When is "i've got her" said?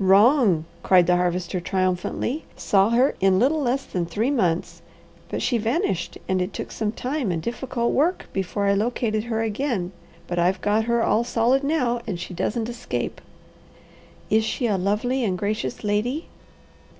10.36-11.00